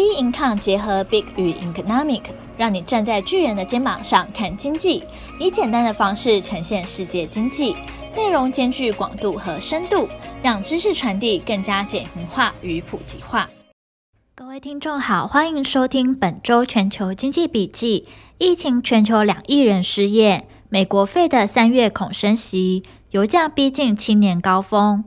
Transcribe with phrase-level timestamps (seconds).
[0.00, 2.22] B Income 结合 Big 与 Economic，
[2.56, 5.04] 让你站在巨人的肩膀上看经济，
[5.38, 7.76] 以简单的方式呈现世界经济，
[8.16, 10.08] 内容兼具广度和深度，
[10.42, 13.50] 让知识传递更加简明化与普及化。
[14.34, 18.06] 各位听众好，欢迎收听本周全球经济笔记。
[18.38, 25.04] 疫情全球两亿人失业，美国费的三月恐升息，油价逼近七年高峰。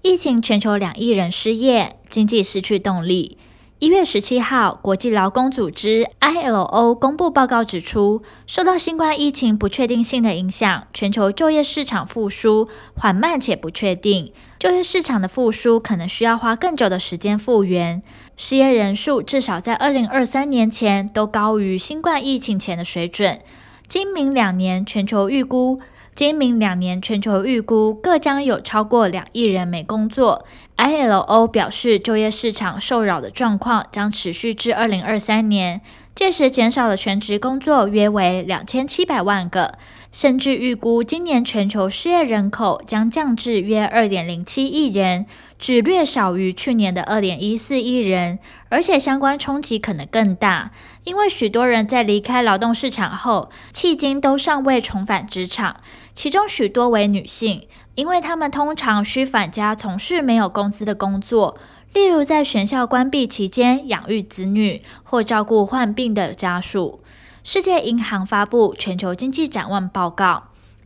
[0.00, 3.36] 疫情全球两亿人失业，经济失去动力。
[3.84, 12.66] 一月十七号，国际劳工组织 ILO 公布报告指出，受到新冠疫情不确定性的影响，全球就业市场复苏
[12.96, 18.02] 缓慢且不确定，就业市场的复苏可能需要花更久的时间复原。
[18.38, 23.38] 失业人数至少在二零二三年前都高于新冠疫情前的水准。
[23.86, 25.78] 今明两年全球预估。
[26.14, 30.46] 今明两年，全球预估各将有超过两亿人没工作。
[30.76, 35.80] ILO 表示，就业市场受扰的状况将持续至二零二三年，
[36.14, 39.76] 届时减少的全职工作约为两千七百万个，
[40.12, 45.26] 甚至预估今年全球失业人口将降至约二点零七亿人，
[45.58, 48.38] 只略少于去年的二点一四亿人。
[48.68, 50.72] 而且相关冲击可能更大，
[51.04, 55.76] 因为许多人在离开劳动市场后，迄今都尚未重返职场，
[56.14, 61.56] 其中许多为女性，因为她们通常需返家从事没有工资的工作，
[61.92, 67.00] 例如在学校关闭期间养育子女或照顾患病的家属。
[67.42, 70.44] 世界银行发布全球经济展望报告，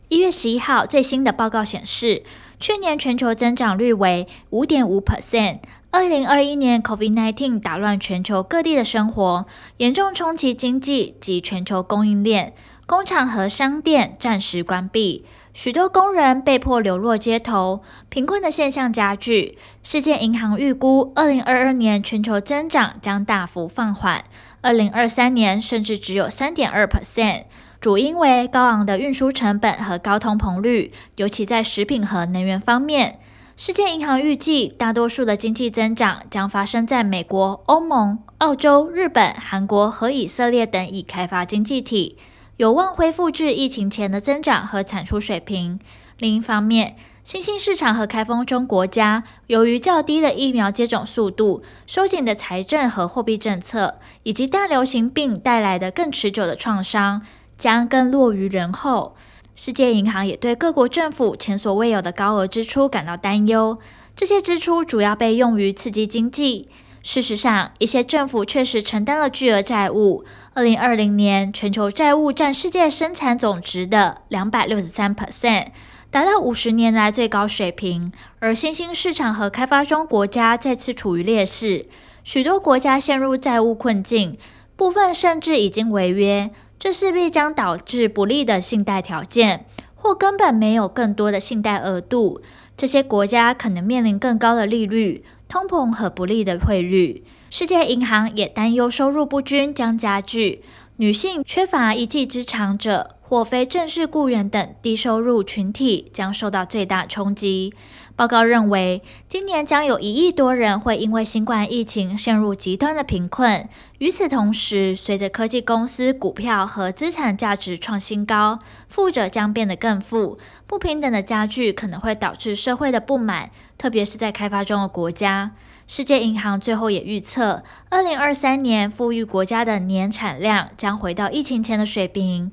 [0.09, 2.23] 一月十一号最新的报告显示，
[2.59, 5.59] 去年全球增长率为五点五 percent。
[5.91, 9.45] 二零二一年，COVID-19 打乱全球各地的生活，
[9.77, 12.55] 严重冲击经济及全球供应链，
[12.87, 19.59] 工厂和商店暂时关闭，许多工人被迫流落街头，贫困的现象加剧。
[19.83, 24.23] 世界银行预估，二零二二年全球增长将大幅放缓，
[24.61, 27.43] 二零二三年甚至只有三点二 percent，
[27.81, 33.19] 主因为高昂的运输成本和高通膨率，尤其在食品和能源方面。
[33.55, 42.17] 世界银行预计，大多数的经济增长将发生在美国、欧盟、澳洲、日本、韩国和以色列等已开发经济体，
[42.57, 45.79] 有望恢复至疫情前的增长和产出水平。
[46.17, 57.21] 另一方面，新兴市场和开发中国家由于较低的疫苗接种速度、收紧的财政和货币政策，以及大流行病带来的更持久的创伤，
[57.59, 59.15] 将更落于人后。
[59.55, 63.77] 世界银行也对各国政府前所未有的高额支出感到担忧。
[64.15, 66.69] 这些支出主要被用于刺激经济。
[67.01, 70.25] 事实上，一些政府确实承担了巨额债务。
[70.53, 75.67] 二零二零年，全球债务占世界生产总值的两百六十三 percent，
[76.11, 78.11] 达到五十年来最高水平。
[78.39, 81.85] 而新兴市场和开发中国家再次处于劣势，
[82.25, 84.37] 许多国家陷入债务困境，
[84.75, 86.51] 部分甚至已经违约。
[86.79, 92.41] 这势必将导致不利的信贷条件，或根本没有更多的信贷额度。
[92.77, 97.25] 这些国家可能面临更高的利率、通膨和不利的汇率。
[97.49, 100.63] 世界银行也担忧收入不均将加剧，
[100.95, 103.17] 女性、缺乏一技之长者。
[103.29, 107.71] 或非正式雇员等低收入群体将受到最大冲击。
[108.15, 113.69] 报告认为，今年将有一亿多人会因为新冠疫情陷入极端的贫困。
[113.99, 118.57] 与此同时，随着科技公司股票和资产价值创新高，
[118.87, 120.39] 富者将变得更富。
[120.65, 125.51] 不平等的加剧可能会导致社会的不满，特别是在开发中的国家。
[125.85, 132.51] 世界银行最后也预测，二零二三年富裕国家的年产量将回到疫情前的水平。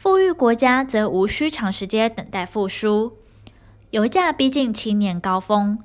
[0.00, 3.16] 富裕国家则无需长时间等待复苏。
[3.90, 5.80] 油价逼近七年高峰，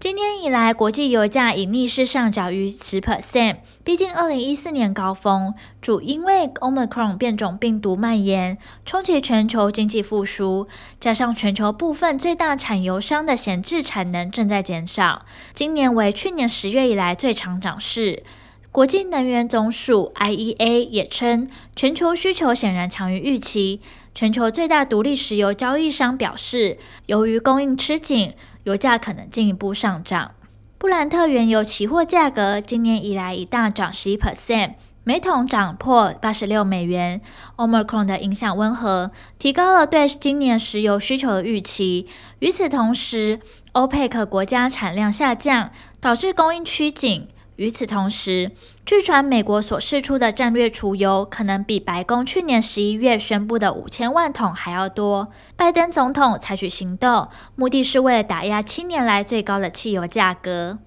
[0.00, 5.52] 今年以来国际油价已逆势上涨逾十 percent，逼近二零一四年高峰。
[5.82, 10.66] 主因为 Omicron 变种病毒蔓延，冲击全球经济复苏，
[10.98, 18.22] 加上全球部分最大产油商的闲置产能正在减少，今年为去年十月以来最长涨势。
[18.70, 23.80] 国际能源总署 （IEA） 也称，全球需求显然强于预期。
[24.14, 26.76] 全球最大独立石油交易商表示，
[27.06, 28.34] 由于供应吃紧，
[28.64, 30.32] 油价可能进一步上涨。
[30.76, 37.20] 布兰特原油期货价格今年以来已大涨十一 percent，每桶涨破八十六美元。
[37.56, 42.06] Omicron 的影响温和，提高了对今年石油需求的预期。
[42.40, 43.40] 与此同时，
[43.72, 45.70] 欧佩克国家产量下降，
[46.00, 47.28] 导致供应趋紧。
[47.58, 48.52] 与此同时，
[48.86, 55.32] 据传美国所释出的战略储油可能比白宫去年十一月宣布的五千万桶还要多。
[55.56, 60.78] 拜登总统采取行动，目的是为了打压七年来最高的汽油价格。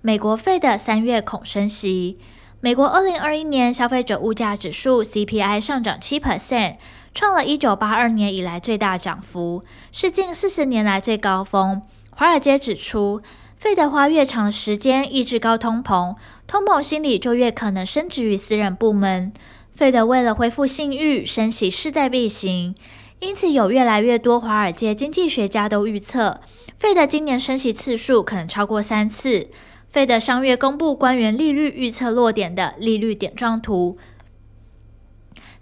[0.00, 2.20] 美国费的三月恐升息。
[2.60, 6.76] 美国二零二一年消费者物价指数 CPI 上涨七 percent，
[7.12, 11.82] 创了一九八二年以来最大涨幅，是近四十年来最高峰。
[12.12, 13.20] 华尔街指出，
[13.56, 16.14] 费德花越长时间抑制高通膨，
[16.46, 19.32] 通膨心理就越可能深植于私人部门。
[19.72, 22.74] 费德为了恢复信誉，升息势在必行。
[23.18, 26.40] 因此，有越来越多华尔街经济学家都预测，
[26.76, 29.48] 费德今年升息次数可能超过三次。
[29.88, 33.96] 费德上月公布官员利率预测落点的利率点状图。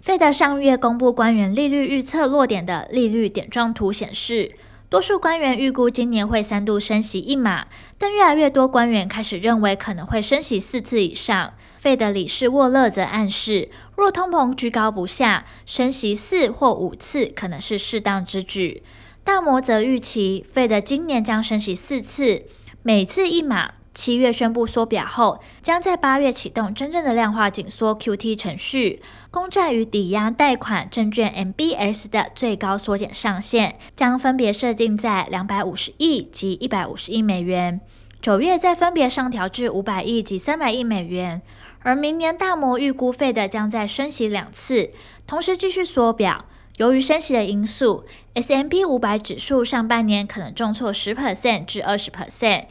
[0.01, 4.51] 费德上月公布官员利率预测落点的利率点状图显示，
[4.87, 7.65] 多数官员预估今年会三度升息一码，
[7.97, 11.53] 但越来越多官员开始认为可能会升息四次以上。
[11.77, 18.83] 费德里士沃勒则暗示，若通膨居高不下，升息四或五次可能是适当之举。
[19.23, 22.43] 大摩则预期，费德今年将升息四次，
[22.83, 23.73] 每次一码。
[23.95, 29.01] 七月宣布缩表后，将在八月启动真正的量化紧缩 QT 程序。
[29.31, 37.79] 公债与抵押贷款证券 MBS 的最高缩减上限将分别设定在两百五十亿及一百五十亿美元，
[38.21, 41.41] 九月再分别上调至五百亿及三百亿美元。
[41.79, 44.89] 而明年大摩预估费的将再升息两次，
[45.25, 46.45] 同时继续缩表。
[46.77, 48.03] 由于升息的因素
[48.33, 52.65] ，S&P 五百指数上半年可能重挫十 percent 至二十 percent。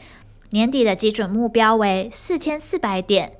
[0.55, 3.33] 年底的基准目标为四千四百点。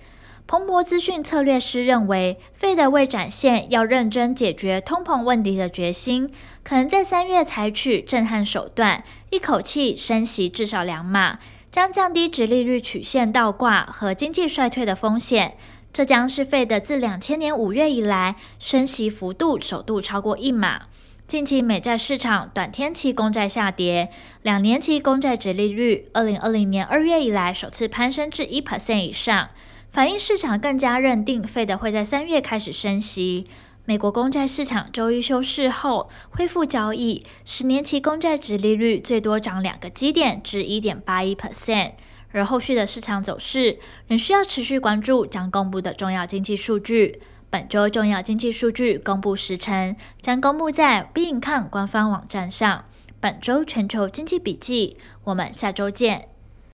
[0.45, 6.29] 彭博资讯策略师认为，费德为展现要认真解决通膨问题的决心，
[6.61, 11.39] 可能在三月采取震撼手段，一口气升息至少两码，
[11.71, 15.55] 将降低殖利率曲线倒挂和经济衰退的风险。
[15.93, 20.81] 这将是费德自两千年五月以来升息幅度首度超过一码。
[21.27, 24.11] 近期美债市场短天期公债下跌，
[24.43, 29.49] 两年期公债殖利率二零二零年二月以来首次攀升至一 percent 以上，
[29.89, 33.47] 反映市场更加认定费德会在三月开始升息。
[33.85, 41.93] 美国公债市场周一休市后恢复交易，十年期公债殖利率最多涨两个基点至一点八一 percent，
[42.33, 47.19] 而后续的市场走势仍需要持续关注将公布的重要经济数据。
[47.55, 52.83] 本周重要经济数据公布时程将公布在 Being 官方网站上。
[53.21, 56.27] 本周全球经济笔记，我们下周见。